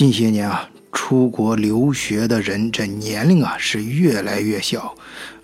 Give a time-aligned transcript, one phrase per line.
[0.00, 4.94] 近些年啊，出国留学的人这年龄啊是越来越小，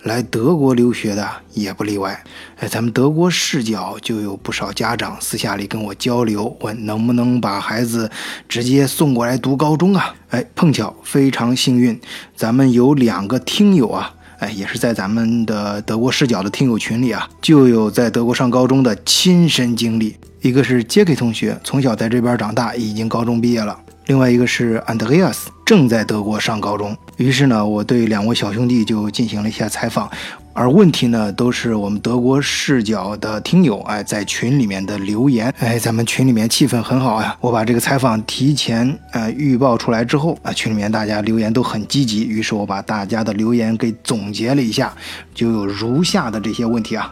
[0.05, 2.25] 来德国留学的也不例外。
[2.57, 8.11] 哎，咱们德国视角就有不少家长私下里跟我交流，问能不能把孩子
[8.49, 10.15] 直接送过来读高中啊？
[10.31, 12.01] 哎，碰巧非常幸运，
[12.35, 20.17] 咱们有两个听友啊，哎，也是在咱们的德国视角的听友群里啊，就有在德国上高中的亲身经历。
[20.41, 23.79] 一个是杰克同学，从小在这边长大，已经高中毕业了。
[24.07, 26.97] 另外一个是安德烈亚斯，正在德国上高中。
[27.17, 30.09] 于是呢，我对两位小兄弟就进行了一下采访，
[30.53, 37.37] 而问题呢，都是我们德国视角的听友哎在群里面的留言哎，咱们群里面气氛很好呀。
[37.41, 44.95] 我把这个采访提前呃预报出来之后啊，群里面大家留言都很积极，于是我把大家的留言给总结了一下，
[45.35, 47.11] 就有如下的这些问题啊。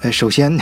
[0.00, 0.54] 呃，首先，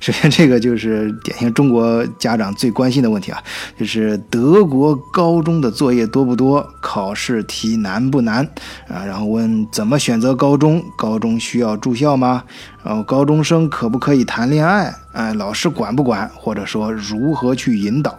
[0.00, 3.42] 首先这个就是典型中国家长最关心的问题啊，
[3.78, 8.42] 就是德国高中的作业多不多，考试题难不难
[8.88, 9.04] 啊？
[9.04, 12.44] 然后问怎么选择高中，高中需要住校吗？
[12.82, 14.94] 然后高中生可不可以谈恋爱？
[15.12, 16.30] 哎，老师管不管？
[16.34, 18.18] 或者说如何去引导？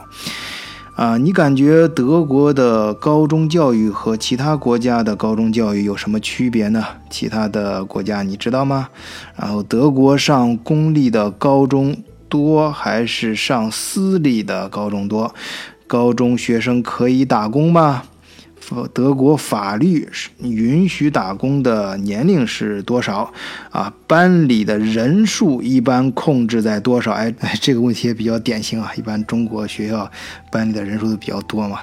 [0.96, 6.86] 啊，你感觉德国的高中教育和其他国家的高中教育有什么区别呢？
[7.10, 8.90] 其他的国家你知道吗？
[9.36, 11.98] 然后德国上公立的高中
[12.30, 15.34] 多还是上私立的高中多？
[15.88, 18.04] 高中学生可以打工吗？
[18.94, 20.08] 德国法律
[20.40, 23.32] 允许打工的年龄是多少？
[23.72, 27.12] 啊，班里的人数一般控制在多少？
[27.12, 28.92] 哎哎， 这个问题也比较典型啊。
[28.96, 30.10] 一般中国学校
[30.52, 31.80] 班里的人数都比较多嘛。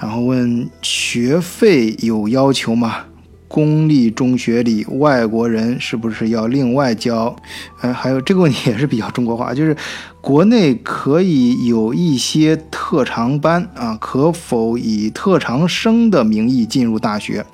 [0.00, 3.04] 然后问学费有要求吗？
[3.52, 7.36] 公立中学里，外国人是不是要另外交？
[7.82, 9.76] 呃，还有这个问题也是比较中国化， 就是
[10.22, 17.44] 国内可以有一些特长班啊，可否以特长生的名义进入大学？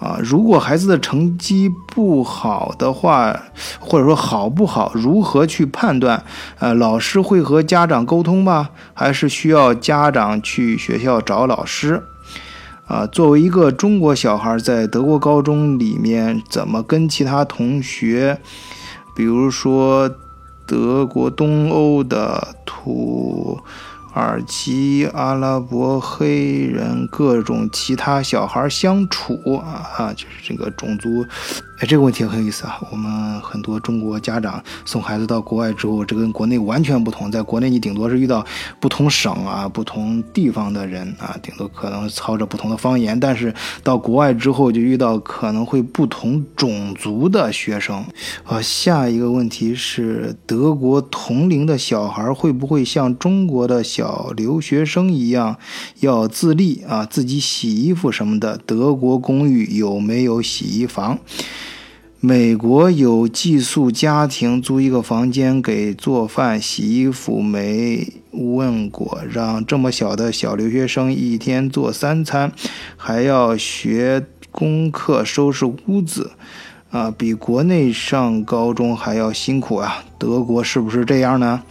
[0.00, 3.36] 啊，如果孩子的成绩不好的话，
[3.80, 6.24] 或者说好不好，如何去判断？
[6.58, 8.70] 呃，老师会和家长沟通吗？
[8.94, 12.02] 还是需要家长去学校找老师？
[12.88, 18.40] 啊，作为一个中国小孩，在德国高中里面，怎么跟其他同学，
[19.14, 20.10] 比如说
[20.66, 23.60] 德国东欧的土
[24.14, 31.26] 耳其、阿拉伯黑人各种其他小孩相处啊啊，就是这个种族。
[31.80, 32.76] 哎，这个问题很有意思啊！
[32.90, 37.30] 我们很多中国家长送孩子到国外之后，这跟国内完全不同。
[37.30, 38.44] 在国内，你顶多是遇到
[38.80, 48.04] 不同省啊、不同地方的人啊，顶多可能操着不同的方言；但是到国外之后，就遇到可能会不同种族的学生。
[48.42, 55.56] 啊，下一个问题是，德国同龄的小孩会不会像中国的小留学生一样
[56.00, 58.58] 要自立啊，自己洗衣服什么的？
[58.66, 61.20] 德国公寓有没有洗衣房？
[62.20, 72.50] 美国有寄宿家庭租一个房间给做饭、洗衣服，没问过让这么小的小留学生一天做三餐，
[72.96, 76.32] 还要学功课、收拾屋子，
[76.90, 80.02] 啊，比国内上高中还要辛苦啊！
[80.18, 81.62] 德国是不是这样呢？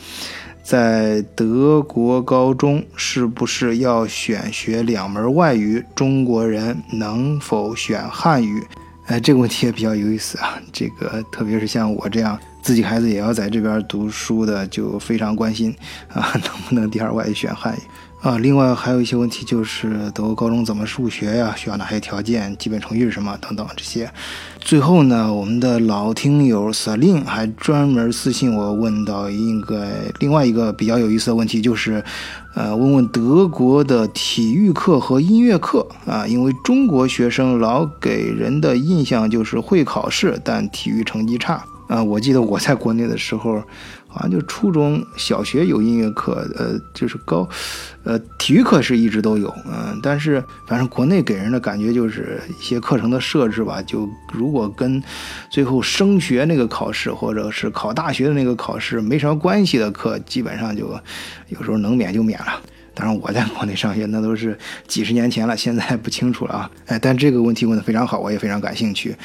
[0.64, 5.84] 在德国高中是不是要选学两门外语？
[5.94, 8.64] 中国人能否选汉语？
[9.08, 10.62] 哎，这个问题也比较有意思啊！
[10.74, 15.74] 这个特别是像我这样自己孩子也要在这边读书的，就非常关心
[16.10, 17.80] 啊， 能不能第二外语选汉语
[18.22, 18.38] 啊？
[18.40, 21.54] 另外还有一些问题，就是德国高中怎么数学呀？
[21.56, 22.56] 需要哪些条件？
[22.58, 23.38] 基本程序是什么？
[23.40, 24.12] 等等这些。
[24.60, 29.88] 最后呢，我们的老听友 Selin 还专门私信我，问到一个
[30.20, 32.04] 另外一个比较有意思的问题，就是。
[32.56, 42.04] 呃，问问德国的体育课和音乐课啊，因为中国学生老给人的印象就是会考试，但体育成绩差啊。
[42.04, 43.62] 我记得我在国内的时候。
[44.08, 47.48] 好像就初中小学有音乐课，呃，就是高，
[48.04, 55.02] 呃，体育课是一直都有，嗯，但是反正国内给人的感觉就是一些课程的设置吧，就如果跟
[55.50, 60.90] 最后升学那个考试或者是考大学的那个考试没什么关系的课，基本上就
[61.50, 62.62] 有时候能免就免了。
[62.96, 64.58] 当然我在国内上学那都是
[64.88, 66.72] 几十年前了，现在不清楚了啊。
[66.88, 69.16] 哎，但这个问题问得非常好，我也非常感兴趣。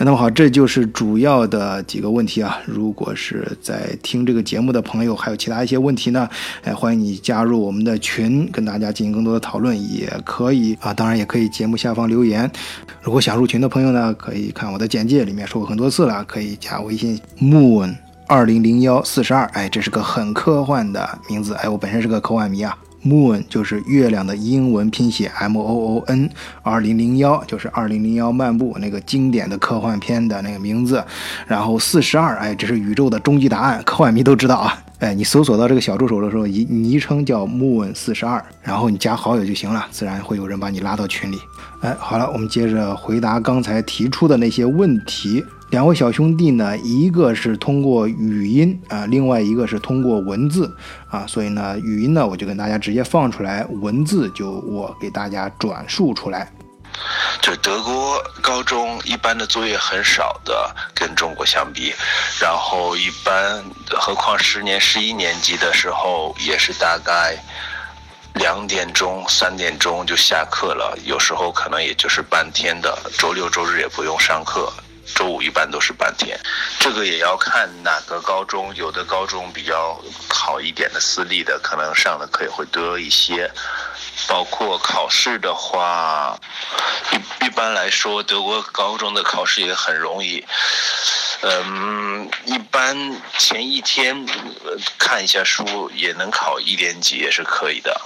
[0.00, 2.56] 那么好，这就是主要的几个问题啊。
[2.64, 6.28] 如果是在听这个节目的朋友，还有其他一些问题呢，
[6.62, 10.94] 哎，欢迎你加入我们的群，跟大家进行更多的讨论，也可以啊。
[10.94, 12.48] 当然，也可以节目下方留言。
[13.02, 17.92] 如果想入群的朋友呢，可以看我的简介，里面说过很多次了，可以加微信 moon
[18.28, 22.78] 二零零幺四十二，哎，这是个很科幻的名字，哎，我本身是个科幻迷啊。
[23.08, 26.28] Moon 就是月亮的英文拼写 M O O N，
[26.62, 31.02] 二零零幺就是二零零幺漫步那个经典的科幻片的那个名字，
[31.46, 34.76] 然后四十二，哎，这是宇宙的终极答案，科幻迷都知道啊。
[34.98, 41.38] 哎，你搜索到这个小助手的时候，昵昵称叫 Moon 四十二，然后你加好友就行了，自然会有人把你拉到群里。
[41.80, 45.44] 哎，好了，我们接着回答刚才提出的那些问题。
[45.70, 50.74] 两位小兄弟呢，一个是通过语音啊，另外一个是通过文字
[51.10, 56.50] 啊，所以呢，语音呢我就跟大家直接放出来，文字就我给大家转述出来。
[57.40, 61.92] 就德国高中一般的作业很少的，跟中国相比，
[62.40, 67.36] 然后一般，何况十年、十一年级的时候，也是大概
[68.38, 74.72] 两点钟、三点钟就下课了，有时候可能也就是半天的，周六周日也不用上课。
[75.14, 76.38] 周五一般都是半天，
[76.78, 78.74] 这个也要看哪个高中。
[78.74, 79.98] 有的高中比较
[80.28, 83.50] 好一点的私立的，可能上的课也会多一些。
[84.28, 86.38] 包括考试的话，
[87.12, 90.44] 一一般来说，德国高中的考试也很容易。
[91.40, 94.26] 嗯，一般前一天
[94.98, 97.98] 看一下书也能考一年级，也是可以的。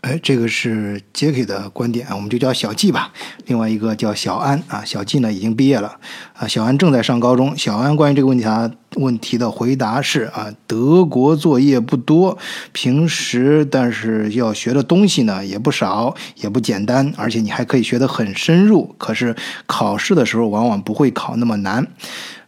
[0.00, 3.12] 哎，这个是杰克的观点，我们就叫小季吧。
[3.46, 5.98] 另外一个叫小安啊，小季呢已经毕业了
[6.34, 7.54] 啊，小安正在上高中。
[7.56, 12.38] 小安关于这个问题啊问题的回答是啊，德国作业不多，
[12.72, 18.94] 平时但是要学的东西呢也不少，也不简单，而且你还可以学得很深入。
[18.96, 19.36] 可是
[19.66, 21.86] 考试的时候往往不会考那么难。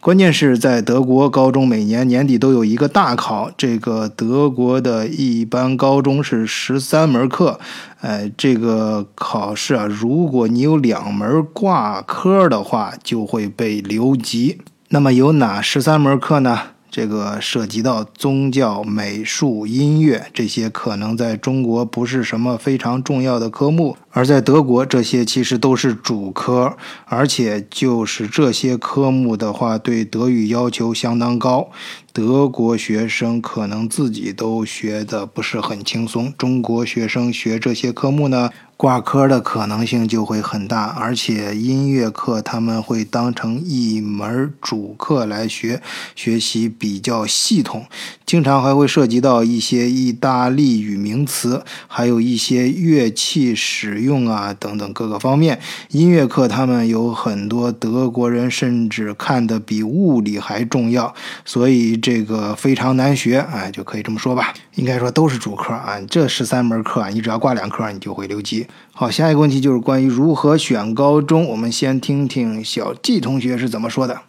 [0.02, 3.48] 关键是在德国高中，每年年底都有一个大考。
[3.56, 7.60] 这个德国的一般高中是十三门课，
[8.00, 14.58] 哎，这个考试啊，如果你有两门挂科的话，就会被留级。
[14.88, 16.58] 那么有哪十三门课呢？
[16.92, 31.70] 这个涉及到宗教、美术、音乐这些，可能在中国不是什么非常重要的科目，而在德国，这些其实都是主科，而且就是这些科目的话，对德语要求相当高，
[32.12, 38.50] 德国学生可能自己都学的不是很轻松，中国学生学这些科目呢？
[38.74, 45.80] 挂科的可能性就会很大，而且音乐课他们会当成一门主课来学，
[46.16, 47.86] 学习比较系统，
[48.26, 55.60] 经常还会涉及到一些意大利语名词，还有一些乐器使用啊等等各个方面。
[55.90, 64.52] 音乐课他们有很多德国人甚至看的比物理还重要，所以这个非常难学，哎，就可以这么说吧。
[64.74, 68.66] 应该说都是主课啊，这十三门课啊你只要挂两科，你就会留级。
[68.92, 71.46] 好，下一个问题就是关于如何选高中。
[71.46, 74.20] 我们先听听小季同学是怎么说的。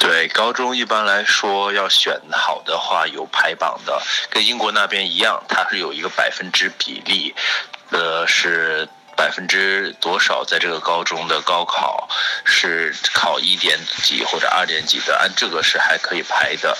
[0.00, 4.00] 对，高中一般来说要选好的话，有排榜的，
[4.30, 7.34] 跟英国那边一样，它是有一个百分之比例，
[7.90, 12.08] 呃，是百分之多少在这个高中的高考
[12.44, 16.78] 是考一点几或者二点几的，按这个是还可以排的。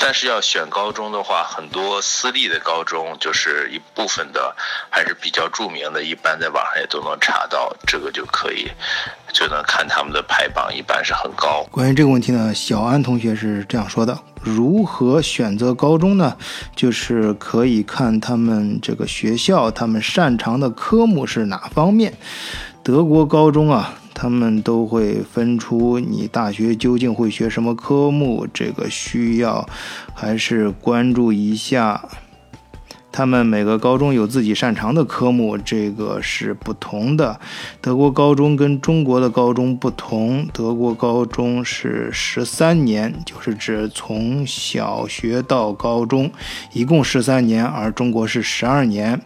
[0.00, 4.56] 但是要选高中的话，很多私立的高中就是一部分的，
[4.88, 8.70] 还是比较著名的，一般在网上也都能查到，这个就可以
[9.32, 11.66] 就能看他们的排榜，一般是很高。
[11.70, 16.36] 关于这个问题呢，小安同学是这样说的：如何选择高中呢？
[16.74, 22.14] 就是可以看他们这个学校，他们擅长的科目是哪方面。
[22.82, 23.94] 德国高中啊。
[24.12, 29.66] 他们都会分出你大学究竟会学什么科目，这个需要
[30.12, 32.06] 还是关注一下。
[33.12, 37.38] 他们每个高中有自己擅长的科目，这个是不同的。
[37.80, 46.30] 德国高中跟中国的高中不同，德国高中是十三年，就是指从小学到高中，
[46.72, 49.20] 一共十三年，而中国是十二年。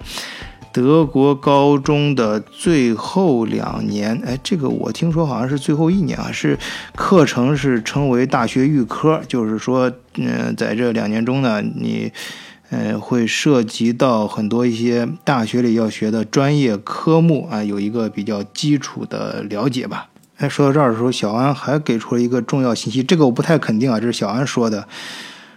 [0.73, 6.59] 德国高中的最后两年，哎，这个我听说好像是最后一年啊，是
[6.97, 12.13] 课程是称为大学预科，就是说，嗯，在这两年中呢，你，
[12.71, 20.09] 呃，会涉及到很多一些大学里要学的专业科目啊，有一个比较基础的了解吧。
[20.39, 24.89] 哎，说到这儿的时候，小安还给出了一个重要信息，这个我不太肯定啊，这是小安说的。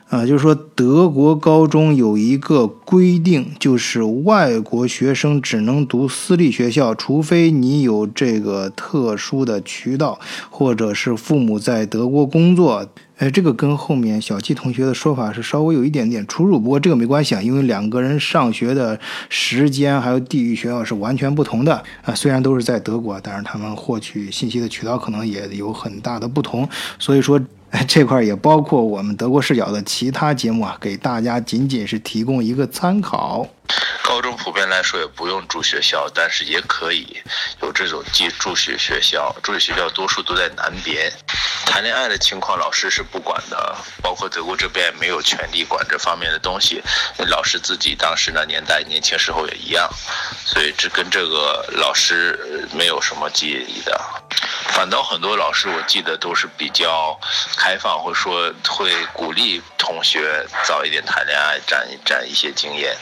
[0.10, 10.18] 啊，就是说，德国高中有一个规定，就是外国学生只能读私立学校，除非你有这个特殊的渠道，
[10.50, 12.88] 或者是父母在德国工作。
[13.18, 18.98] 哎，这个跟后面小季同学的说法是稍微有一点点出入，不过这个没关系啊，因为两个人上学的
[19.28, 22.16] 时间还有地域学校是完全不同的啊。
[22.16, 27.38] 虽然都是在德国，但是他们获取信息的渠道可能也有很大的不同，所以说。
[27.88, 33.48] 这块也包括我们德国视角的其他节目啊，给大家仅仅是提供一个参考。
[34.08, 37.22] 高中普遍来说也不用住学校，但是也可以
[37.62, 39.36] 有这种寄住学学校。
[39.44, 41.12] 住学学校多数都在南边。
[41.66, 46.82] 谈恋爱的情况，老师是不管的，包括德国这边也没有权利管这方面的东西。
[47.28, 49.90] 老师自己当时那年代年轻时候也一样，
[50.46, 54.00] 所以这跟这个老师没有什么记忆的。
[54.70, 57.20] 反倒很多老师，我记得都是比较
[57.58, 62.96] 开放，或者说会鼓励同学早一点谈恋爱，攒攒一些经验。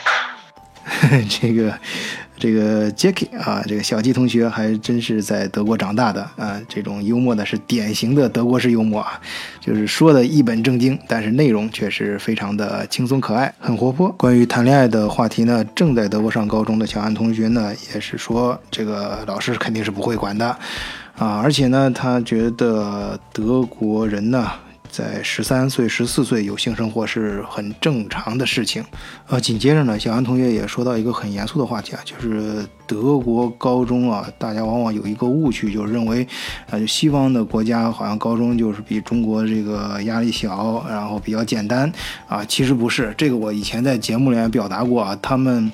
[1.28, 1.74] 这个
[2.38, 9.20] 这个 Jacky 啊，这个小鸡同学还真是在德国长大的啊，这种幽默呢是典型的德国式幽默啊，
[9.60, 14.10] 就是说的一本正经，但是内容却是非常的轻松可爱，很活泼。
[14.12, 20.48] 关于谈恋爱的话题呢，正在德国上高中的小安同学呢，也是说这个老师肯定是不会管的
[21.18, 24.52] 啊，而且呢，他觉得德国人呢。
[24.90, 28.84] 在十三岁、十四岁有性生活是很正常的事情。
[29.28, 36.28] 呃，紧接着呢，小安同学也说到一个很严肃的话题啊，就是德国高中啊，大家往往有一个误区，就是认为
[36.70, 41.92] 啊，西方的国家好像高中就是比中国这个压力小，然后比较简单
[42.28, 42.44] 啊。
[42.46, 45.72] 其实不是，这个我以前在节目里面表达过啊，他们。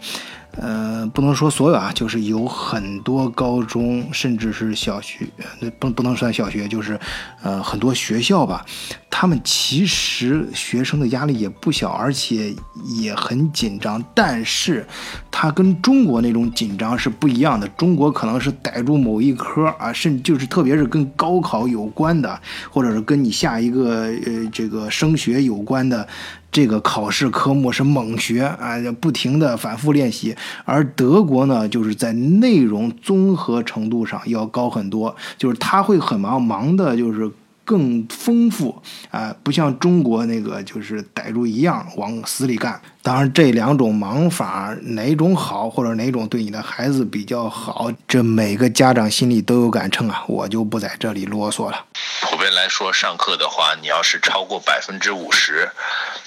[0.58, 5.28] 呃，不能说所有啊，就是有很多高中，甚至是小学，
[5.60, 7.00] 那不不能算小学，就是
[7.42, 8.66] 呃很多学校吧。
[9.10, 12.54] 他们其实学生的压力也不小，而且
[13.00, 14.04] 也很紧张。
[14.16, 14.88] 但是，
[15.32, 17.68] 它跟中国那种紧张是不一样的。
[17.70, 26.08] 中国可能是逮住某一科啊，甚至就是特别是跟高考有关的，或者是跟你下一个呃这个升学有关的。
[26.52, 30.36] 这个考试科目是猛学啊，不停的反复练习，
[30.66, 37.32] 而德国呢，就是在内容综合程度上要高很多，就是他会很忙，忙的就是。
[37.64, 42.82] 更丰富啊，不像中国那个就是逮住一样往死里干。
[43.04, 51.86] 当然，这两种忙法哪种好，或者哪种对你的孩子比较好，这每个家长心里都有杆秤啊，我就不在这里啰嗦了。
[52.22, 55.70] 普遍来说，上课的话，你要是超过百分之五十，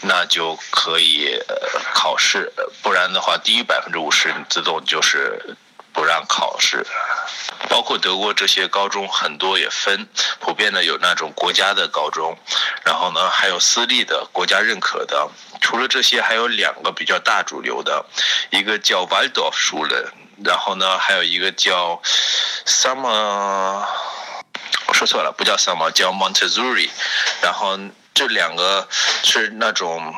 [0.02, 2.40] 那就可以呃考试；
[2.82, 5.56] 不然的话，低于百分之五十，你自动就是。
[5.94, 6.84] 不让考试，
[7.70, 10.08] 包括德国这些高中很多也分，
[10.40, 12.36] 普遍的有那种国家的高中，
[12.84, 15.30] 然后呢还有私立的国家认可的。
[15.60, 18.04] 除了这些，还有两个比较大主流的，
[18.50, 20.08] 一个叫 Waldorf Schule，
[20.44, 22.02] 然后呢还有一个叫
[22.66, 23.86] Summer，
[24.86, 26.90] 我说错了，不叫 Summer，叫 Montessori，
[27.40, 27.78] 然后
[28.12, 28.88] 这两个
[29.22, 30.14] 是那种。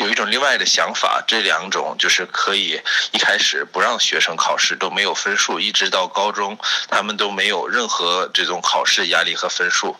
[0.00, 2.80] 有一种另外的想法，这两种就是可以
[3.12, 9.94] 一开始不让学生考试，都没有分数，一直到高中，他们都没有任何这种考试压力和分数。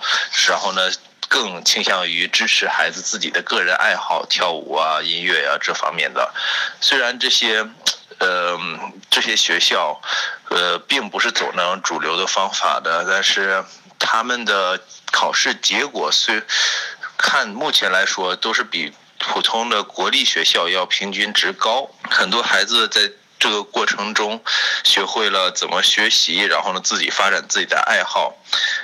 [0.48, 0.90] 然后呢，
[1.28, 6.32] 更倾向于支持孩子自己的个人爱好，跳舞啊、音乐啊这方面的。
[6.80, 7.68] 虽然这些，
[8.20, 8.58] 呃，
[9.10, 10.00] 这些学校，
[10.48, 13.62] 呃，并不是走那种主流的方法的，但是
[13.98, 14.80] 他们的
[15.12, 16.42] 考试结果虽
[17.18, 18.94] 看目前来说都是比。
[19.20, 24.42] 普通的国立学校要平均值高，很多孩子在这个过程中
[24.82, 28.34] 学会了怎么学习，然后呢自己发展自己的爱好，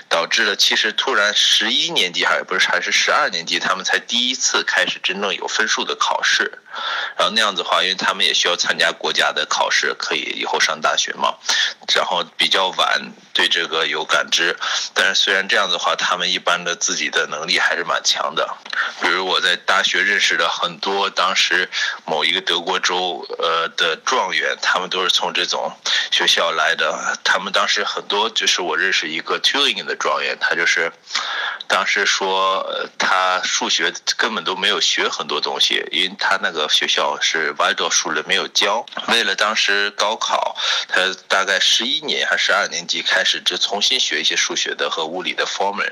[0.08, 6.62] 导致了其实突然十一年级还不是还是十二年级，他们才第一次开始真正有分数的考试。
[7.16, 11.34] 然后那样子的话，因为他们也需要参加国家的考试，可以以后上大学嘛。
[11.94, 14.56] 然后比较晚对这个有感知，
[14.92, 18.56] 但是虽然这样子的话，他们一般的自己的能力还是蛮强的。
[19.00, 21.70] 比如我在大学认识的很多当时
[22.04, 25.72] 某一个德国州呃的状元，他们都是从这种
[26.10, 27.16] 学校来的。
[27.24, 30.92] 他们当时很多就是我认识一个 Turing 的状元，他就是
[31.66, 36.68] 当时说他数学根本都没有学很多东西，因为他那个。
[36.76, 40.54] 学校是 w a l d o 数了没有教，为了当时高考，
[40.88, 45.90] 他大概十一年还是十二年级开始就重新学一些数学的和物理的 formula。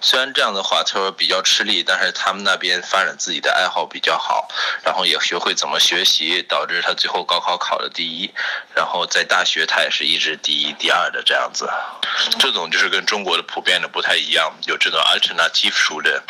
[0.00, 4.48] 虽然这样的话他说比较吃力，但是他们那边发展自己的爱好比较好，
[4.84, 8.30] 然后也学会怎么学习，导致他最后高考考了第一，
[8.74, 11.68] 然后在大学他也是一直第一、第二的这样子。
[12.38, 16.22] 这种就是跟中国的普遍的不太一样，有这种 alternative 数的。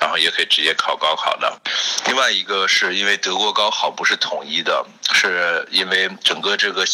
[0.00, 1.58] 然后也可以直接考高考的。
[2.06, 6.84] 另外一个是因为德国高考不是统一的，是因为整个这个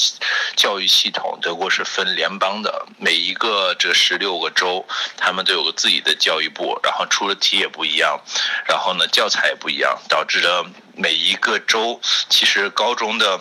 [0.55, 8.21] 教育系统，德国是分联邦的，每一个这十六个州，他们都有个自己的教育部，然后出的题也不一样，
[8.69, 13.41] 然后呢教材也不一样，导致的每一个州其实高中的。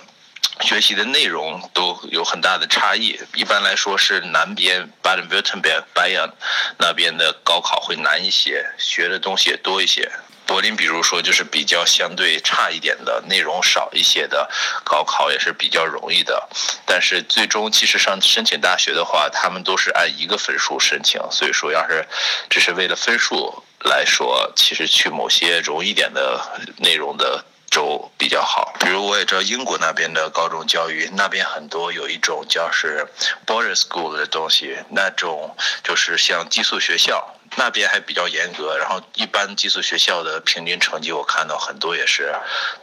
[0.62, 3.18] 学习的内容都有很大的差异。
[3.34, 5.86] 一般来说，是南边 b a d e n w u r t e m b e r g
[5.94, 6.34] b a y e n
[6.78, 10.12] 那边的高考会难一些，学的东西也多一些。
[10.50, 14.50] 柏林，比如说就是比较相对差一点的，内容少一些的，
[14.84, 16.50] 高考也是比较容易的。
[16.88, 22.04] 但是最终其实上申请大学的话，他们都是按一个分数申请，所以说要是
[22.50, 26.42] 只是为了分数来说，其实去某些容易点的
[26.78, 27.46] 内容的。
[27.70, 33.08] 州比较好，比如我也知道英国那边的高中教育，那边很多有一种叫是
[33.46, 37.36] boarding school 的东西，那种就是像寄宿学校。
[37.58, 42.34] 那边还比较严格，然后一般寄宿学校的平均成绩我看到很多也是，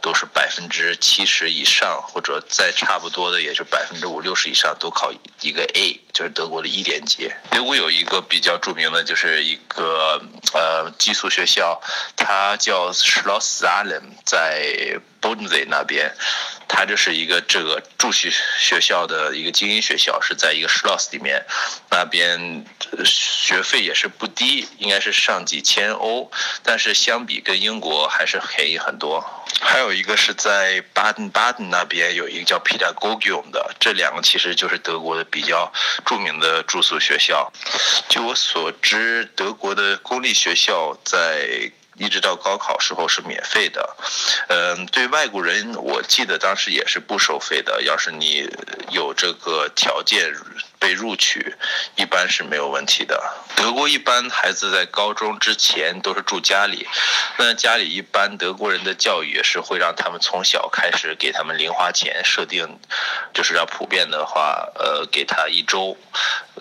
[0.01, 7.31] 都是百分之七十以上，或者再差不多的也就百分之五六十以上都考一个 A，就是德国的一年级。
[7.49, 10.21] 德国有一个比较著名的，就是一个
[10.53, 11.81] 呃寄宿学校，
[12.15, 16.13] 它叫 Schloss Salem，在 Bodensee 那边。
[16.67, 21.45] 它这是一个这个住学学校的一个精英学校，是在一个 Schloss 里面，
[21.89, 22.65] 那边
[23.05, 26.29] 学费也是不低，应该是上几千欧，
[26.63, 29.25] 但是相比跟英国还是便宜很多。
[29.59, 35.71] 还有一个是在 Baden Baden 那边有一个叫 Pädagogium 的，这两个其实就是德国的比较
[36.05, 37.51] 著名的住宿学校。
[38.09, 41.71] 据我所知，德国的公立学校在。
[41.97, 43.95] 一直到高考时候是免费的，
[44.49, 47.81] 嗯，对外国人，我记得当时也是不收费的。
[47.83, 48.47] 要是你
[48.91, 50.33] 有这个条件。
[50.79, 51.55] 被录取
[51.95, 53.21] 一般是没有问题的。
[53.55, 56.87] 德国一般孩子在高中之前都是住家里，
[57.37, 62.79] 那家里一般德国人的教育也是会让他们从小开始给他们零花钱，设定
[63.33, 65.97] 就是要普遍的话，呃，给他一周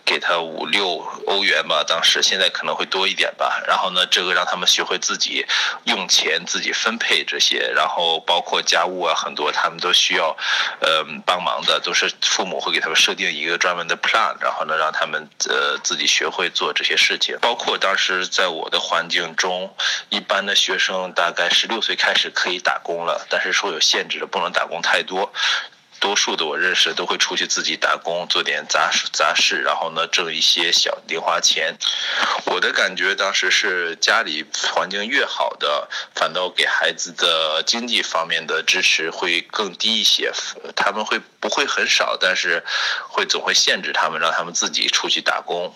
[0.05, 3.63] 给他五六欧元吧，当时现在可能会多一点吧。
[3.67, 5.45] 然后呢，这个让他们学会自己
[5.85, 10.35] 用钱、自己分配这些，然后包括家务啊，很多他们都需要
[10.81, 13.97] 呃帮忙的，都是父母会给他们设定一个专门的。
[14.41, 17.39] 然后呢，让他们呃自己学会做这些事情。
[17.41, 19.75] 包括当时在我的环境中，
[20.09, 25.33] 一般的学生大概十六岁开始可以打工了，但是说有限制的，不能打工太多。
[25.99, 31.77] 多数的我认识都会出去自己打工，做点杂杂事，然后呢挣一些小零花钱。
[32.45, 40.33] 我的感觉当时是家里环境越好的，反倒给孩子的经济方面的支持会更低一些。
[40.75, 42.63] 他们会不会很少，但是
[43.09, 45.75] 会总会限制他们，让他们自己出去打工。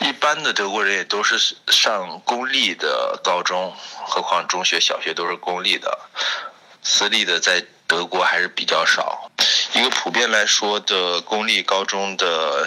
[0.00, 5.98] 一般的德国人也都是上公立的高中，何况中学、小学都是公立的，
[6.82, 7.64] 私立的在。
[7.90, 9.32] 德国还是比较少，
[9.74, 12.64] 一个普遍来说的公立高中的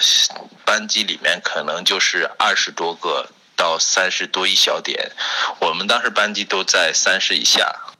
[0.66, 5.14] 班级里面，可能就是二十多个到三十多一小点，
[5.62, 7.93] 我们当时班级都在三十以下。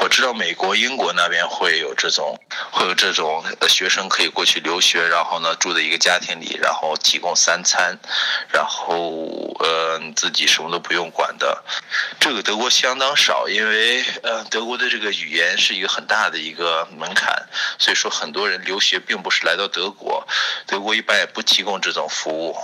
[0.00, 2.38] 我知道美国、英国那边会有这种，
[2.70, 7.98] 会有这种学生可以过去留学，然后呢住在一个家庭里，然后提供三餐，
[8.52, 11.64] 然后呃自己什么都不用管的。
[12.20, 17.46] 这个德国相当少，因为呃德国的这个语言是一个很大的一个门槛，
[17.78, 20.26] 所以说很多人留学并不是来到德国，
[20.66, 22.56] 德国一般也不提供这种服务。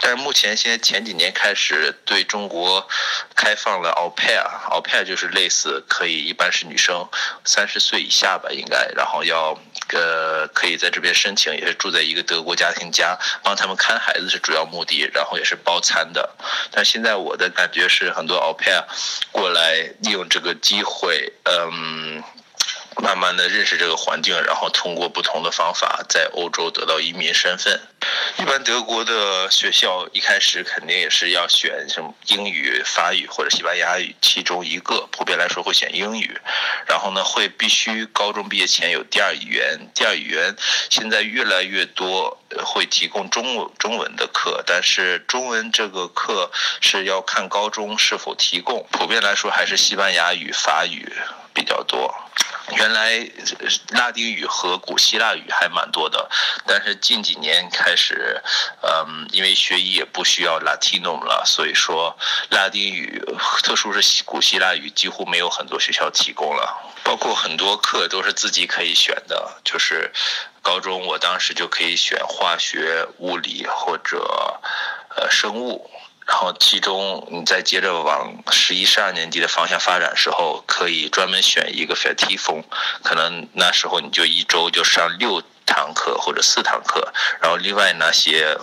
[0.00, 2.86] 但是目前现在前几年开始对中国
[3.34, 7.08] 开放了 au pair，au pair 就是类似可以一般是女生
[7.44, 9.58] 三十岁以下吧应该，然后要
[9.92, 16.34] 呃可以在这边申请，也是住在一个德国家庭家，帮他们看孩子是主要目的，然后也是包餐的。
[16.70, 18.84] 但现在我的感觉是很多 au pair
[19.32, 22.22] 过来利用这个机会，嗯。
[23.02, 27.80] 慢慢的认识这个环境，然后通过不同的方法在欧洲得到移民身份。
[28.36, 36.36] 一般德国的学校一开始肯定也是要选什么英语、法语或者西班牙语其中一个，普遍来说会选英语。
[36.86, 39.88] 然后呢，会必须高中毕业前有第二语言。
[39.94, 40.54] 第二语言
[40.90, 48.84] 现在越来越多会提供中文中文的课，但是中文这个课是要看高中是否提供。
[48.90, 51.08] 普遍来说还是西班牙语、法语
[51.54, 52.12] 比较多。
[52.76, 53.28] 原来
[53.90, 56.30] 拉丁语和古希腊语还蛮多的，
[56.66, 58.23] 但是近几年开始，
[58.82, 62.16] 嗯，因为学医也不需要 Latino 了，所以说
[62.50, 63.22] 拉丁语，
[63.62, 66.92] 特殊是古希腊语，几乎没有很多学校提供了。
[67.04, 70.10] 包括很多课都是自己可以选的，就是
[70.62, 74.60] 高中我当时就可以选化学、物理或者
[75.16, 75.90] 呃生物。
[76.26, 82.64] 然后，其中你再接着往十一、十二年级的方向发展时候，可以专门选一个 f a t i f o
[83.02, 88.56] 可能那时候你就一周就上六堂课或者四堂课，然后另外那些，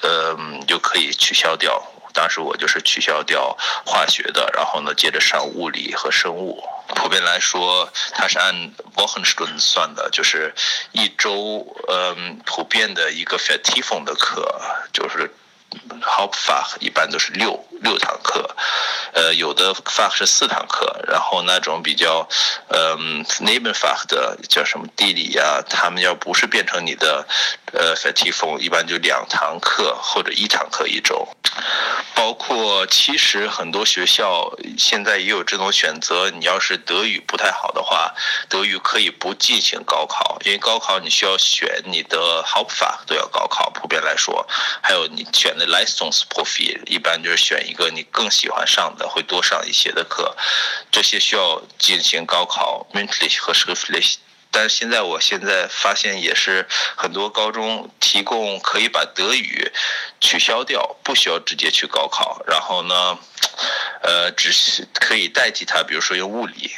[0.00, 0.36] 呃，
[0.68, 1.82] 就可以取消掉。
[2.14, 6.62] 当时我就是取消掉化学的，然后呢，接着上物理和生物。
[6.94, 8.54] 普遍来说，它是按
[8.94, 10.54] w o c h e n s t u n 算的，就是
[10.92, 14.60] 一周，嗯，普遍的一个 f a t i f o 的课
[14.92, 15.34] 就是。
[16.02, 18.56] Hop 法一般都是六六堂课，
[19.12, 22.28] 呃，有的 f a 是四堂课，然后那种比较，
[22.68, 27.26] 嗯 n e i g h b o r Fach 的叫什么地理呀，他们要不是变成你的，
[27.72, 31.28] 呃 f a t i f o 一般就两堂课或者一堂课一周。
[32.14, 38.12] 包括其实很多学校现在也有这种选择，你要是德语不太好的话，
[38.48, 44.46] 德语可以不进行高考，因为高考你需要选你的 Hauptfach 都要高考，普遍来说，
[44.82, 50.34] 还有你选的 Leistungsprofil，一般就是选一个你更喜欢上的，会多上一些的课，
[50.90, 54.16] 这些需要进行高考 mündlich 和 Schiffly。
[54.50, 59.70] 但是现在我现在发现也是很多高中提供可以把德语
[60.20, 63.18] 取消掉，不需要直接去高考，然后呢，
[64.02, 66.72] 呃，只是可以代替它，比如说用物理。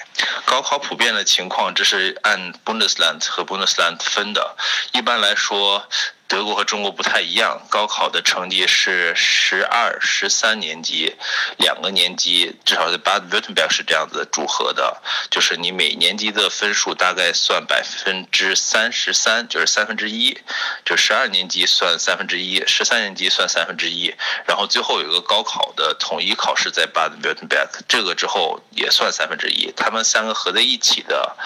[0.45, 4.57] 高考普遍的情况，这是按 Bundesland 和 Bundesland 分的，
[4.93, 5.89] 一般来说。
[6.31, 11.17] 德国和中国不太一样，高考的成绩是十二、十三年级
[11.59, 20.39] 两个年级，至少在 Bad Württemberg 是这样子组合的，就是你每年级的分数大概算百分之三十三，就是三分之一，
[20.85, 24.15] 就十二年级算三分之一，十三年级算三分之一，
[24.47, 31.37] 然后最后有一个高考的统一考试在 Bad Württemberg，这个之后也算三分之一，他们三个合在一起的。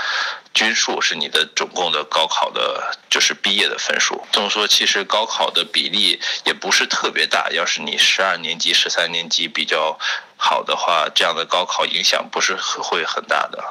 [0.53, 4.25] 均数是你的总共的高考的，就是毕业的分数。
[4.31, 7.49] 这么说，其实高考的比例也不是特别大。
[7.53, 9.97] 要是你十二年级、十三年级比较
[10.37, 13.63] 好的话，这样的高考影响不是会很大的。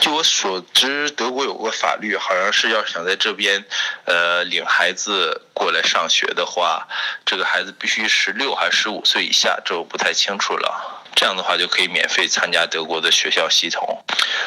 [0.00, 3.62] 据我所知，德国有个法律，好像是要想在这边，
[4.06, 6.88] 呃，领孩子过来上学的话，
[7.26, 10.99] 这个孩子必须十六还是十五岁以下，这我不太清楚了。
[11.20, 14.02] 这样的话就可以免费参加德国的学校系统，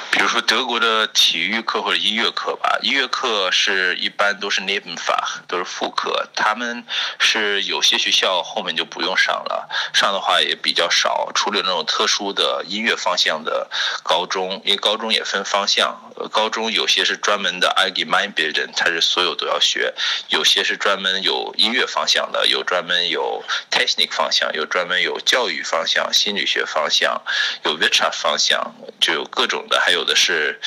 [0.09, 2.79] 比如说德国的体育课或者音乐课吧。
[2.81, 6.27] 音乐课是一般都是 nebenfah 都是副课。
[6.33, 6.83] 他们
[7.19, 11.31] 是有些学校后面就不用上了，上的话也比较少。
[11.35, 13.69] 除了那种特殊的音乐方向的
[14.01, 19.93] 高中，因为高中也分方向，高中有些是专门的 Allgemein Bildung，它是所有都要学；
[20.29, 26.62] 有些是专门有音乐方向的，有专门有 Technik 方向，有专门有教育方向、心理学。
[26.65, 27.21] 方向
[27.63, 30.59] 有 v i c h a 方向，就有各种的，还有的是，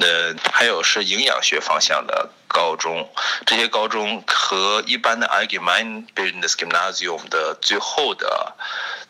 [0.00, 3.08] 呃，还有是营养学方向的高中。
[3.46, 8.54] 这些高中和一般的 Algemein Business Gymnasium 的最后的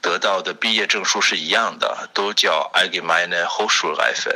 [0.00, 4.34] 得到的毕业证书是一样的，都叫 Allgemein Hochschulreife，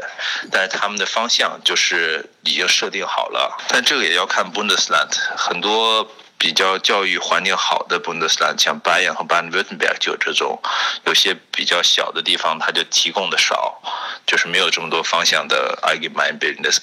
[0.51, 3.57] 但是他们的方向就是已经设定好了。
[3.69, 6.11] 但这个也要看 Bundesland，很多。
[6.37, 10.61] 比较教育环境好的布登斯坦像 Bayan 和班韦滕贝克就有这种，
[11.07, 13.81] 有些比较小的地方，它就提供的少，
[14.27, 16.81] 就是没有这么多方向的 e m e i n b i l d e s。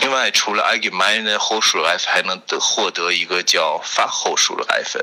[0.00, 1.82] 另外，除了 a l g e m e i n e h o c h u
[1.82, 4.98] l f 还能得获得一个叫法后 c h o h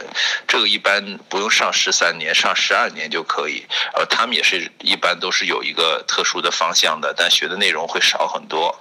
[0.47, 3.65] 这个一般不用上十三年，上十二年就可以。
[3.93, 8.79] 呃，他们也是一般都是有一个特殊的方向的，但学的内容会少很多。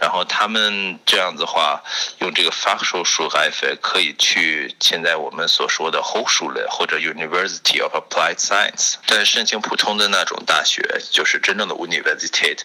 [0.00, 1.82] 然后他们这样子的话，
[2.18, 4.74] 用这个 Fachhochschulreife 可以去。
[4.80, 12.58] 现在我们所说的 Hochschule 或者 University of Applied Science，但申请普通的那种大学，就是真正的 University，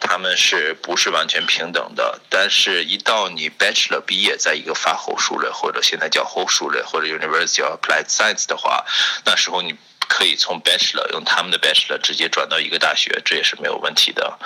[0.00, 2.20] 他们是不是完全平等的？
[2.30, 8.86] 但是，一到你 Bachelor 毕业，在一个 Fachhochschule 或者现在叫 Hochschule 或者 University of Applied Science 的话，
[9.24, 14.38] 那时候你可以从 Bachelor 用他们的 Bachelor 直接转到一个大学，这也是没有问题的。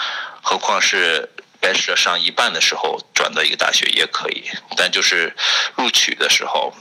[0.42, 1.28] 何况是。
[1.60, 5.34] Bachelor 上一半的时候转到一个大学也可以，但就是
[5.76, 6.74] 录取的时候，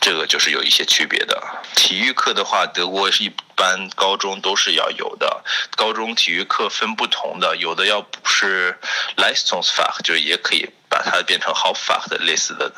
[0.00, 1.42] 这个就是有一些区别的。
[1.74, 5.42] 体育课的话，德国是一般高中都是要有的。
[5.76, 8.78] 高中体育课分不同的，有的要不是
[9.16, 12.70] Leistungsfach，就是也可以把它变成 Hauptfach 的类似的。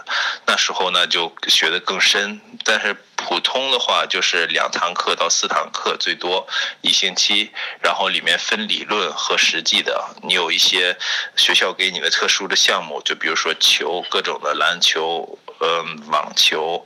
[0.47, 2.41] 那时候呢，就学的更深。
[2.65, 6.47] 但是普通的话，就是两堂课到四堂课最多
[6.81, 10.17] 一星期，然后里面分理论和实际的。
[10.23, 10.97] 你有一些
[11.37, 16.85] 学校给你的特殊的项目，就比如说球，各种的篮球，嗯，网球，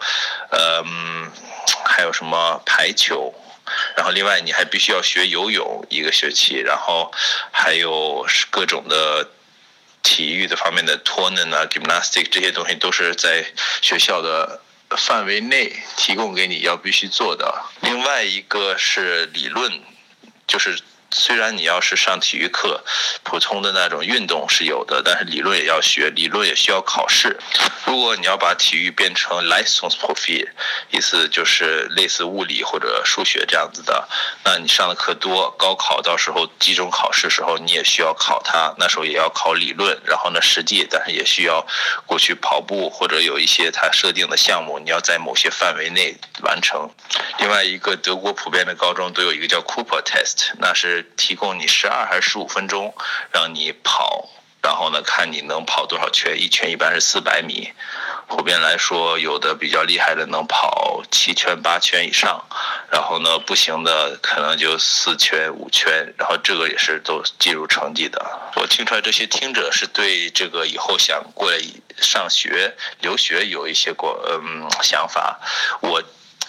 [0.51, 1.33] 嗯，
[1.85, 3.35] 还有什么排球。
[3.97, 7.11] 然后另外你还必须要学游泳一个学期，然后
[7.51, 9.29] 还有各种的
[10.03, 13.45] 体育的方面的托能啊，gymnastic 这些东西都是在
[13.81, 14.61] 学校的。
[14.97, 19.81] 范围内提供给你要必须做的，另外一个是理论，
[20.47, 20.81] 就是。
[21.19, 22.85] 虽然你要是上体育课，
[23.23, 27.39] 普通的那种运动是有的，但是理论也要学，理论也需要考试。
[27.87, 30.47] 如果你要把体育变成 license profit，
[30.91, 34.07] 意思就是类似物理或者数学这样子的，
[34.45, 41.67] 那你上的课多，高考到时候集中考试时候你也需要考它，那时候也要考理论，然后呢实际，但是也需要
[42.05, 46.91] 过去跑步或者有一些它设定的项目，你要在某些范围内完成。
[47.39, 52.95] 另外一个，德国普遍的高中都有一个叫 Cooper Test，那是提供你十二还是十五分钟
[53.33, 54.29] 让你跑，
[54.63, 57.73] 然后呢看你能跑多少圈，一圈一般是四百米。
[58.29, 62.45] 普遍来说，有的比较厉害的能跑七圈八圈以上，
[62.91, 68.21] 然后呢不行的可能就四圈五圈，然后这个也是都计入成绩的。
[68.57, 71.59] 我听出来这些听者是对这个以后想过来
[71.99, 75.39] 上学留学有一些过嗯想法，
[75.81, 76.03] 我。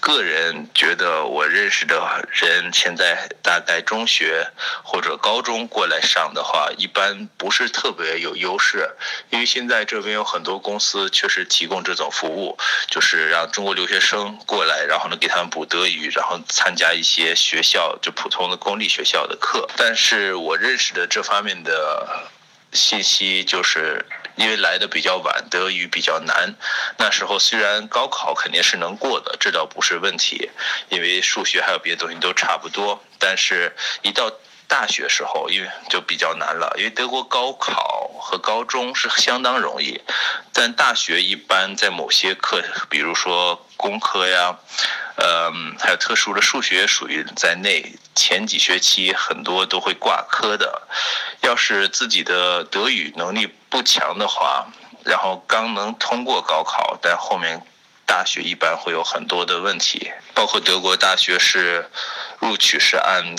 [0.07, 4.47] 个人觉得，我认识的人现在大概中学
[4.81, 8.89] 或者高中过来上的话，一般不是特别有优势，
[9.31, 12.57] 因为现在这边有很多公司确实提供这种服务，
[12.89, 19.67] 就是让中国留学生过来，然后呢给他们补德语，然后参加一些学校就普通的公立学校的课。
[19.75, 22.29] 但是我认识的这方面的。
[22.73, 24.05] 信息就是
[24.37, 26.55] 因为来的比较晚，德语比较难。
[26.97, 30.49] 那时候虽然高考肯定是能过的，这倒不是问题，
[30.89, 33.03] 因为数学还有别的东西都差不多。
[33.19, 34.31] 但是，一到
[34.67, 36.73] 大学时候，因为就比较难了。
[36.77, 40.01] 因为德国高考和高中是相当容易，
[40.53, 44.57] 但大学一般在某些课，比如说工科呀。
[45.19, 50.83] 呃，还有特殊的数学属于在内，前几学期很多都会挂科的。
[51.41, 54.67] 要是自己的德语能力不强的话，
[55.03, 57.65] 然后刚能通过高考，但后面
[58.05, 60.11] 大学一般会有很多的问题。
[60.35, 61.89] 包括德国大学是
[62.39, 63.35] 录取是按。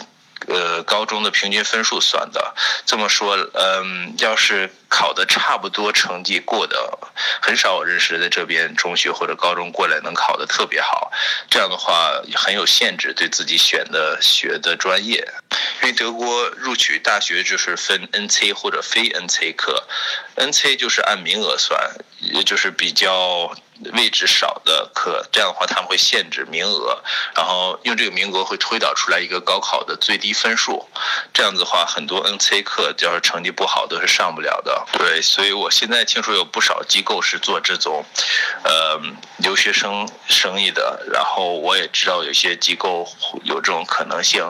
[0.49, 2.55] 呃，高中的平均分数算的。
[2.87, 6.99] 这么说，嗯，要是考的差不多，成绩过的
[7.41, 11.13] 很少，我认识的这边中学或者高中过来能考的特别好。
[11.51, 15.27] 这样的话很有限制，对自己选的学的专业。
[15.83, 19.85] 因为德国录取大学就是分 NC 或者非 NC 课
[20.37, 21.79] ，NC 就是按名额算，
[22.21, 23.55] 也就是比较。
[23.93, 27.01] 位置少的课，这样的话他们会限制名额，
[27.35, 30.88] 然后用这个名额会推导出来一个高考的最低分数。
[31.33, 34.85] 这样子的话，很多 NC 课要是成绩不好都是上不了的。
[34.93, 38.05] 对，所以我现在听说有不少机构是做这种，
[38.64, 39.01] 呃，
[39.37, 41.07] 留学生生意的。
[41.12, 43.07] 然后我也知道有些机构
[43.45, 44.45] 有这种可能性，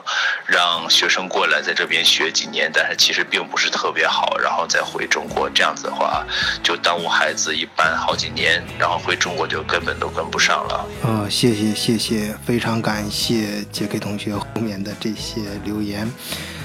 [0.47, 5.51] 让学生过来在这边学几年，但是其实并不是特别好，然后再回中国。
[5.51, 6.25] 这样子的话，
[6.63, 9.18] 就耽误孩子一般好几年，然后回。
[9.19, 10.87] 中国就根本都跟不上了。
[11.03, 16.09] 呃，谢谢谢谢，非常感谢杰克同学后面的这些留言。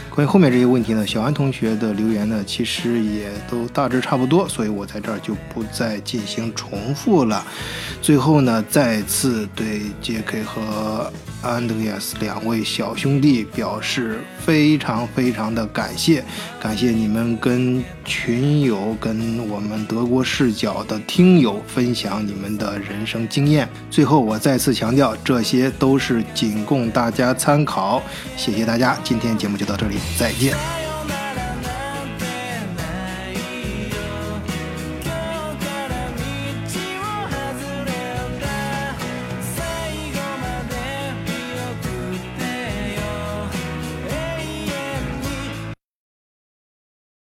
[0.10, 7.44] 关于后面这些问题呢，小安同学的留言呢，其实也都大致差不多，所以我在这儿就不再进行重复了。
[8.00, 11.12] 最后呢，再次对杰克和
[11.43, 16.23] 安德烈斯两位小兄弟表示非常非常的感谢，
[16.60, 23.67] 感谢你们跟群友、跟我们德国视角的听友分享你们的人生经验。
[23.91, 28.01] 最后，我再次强调，这些都是仅供大家参考。
[28.38, 29.97] 谢谢大家，今天节目就到这里。
[30.17, 30.83] 再见。